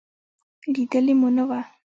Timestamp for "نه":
1.35-1.43